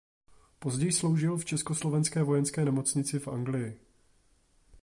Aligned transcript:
Později 0.59 0.91
sloužil 0.91 1.37
v 1.37 1.45
Československé 1.45 2.23
vojenské 2.23 2.65
nemocnici 2.65 3.19
v 3.19 3.27
Anglii. 3.27 3.79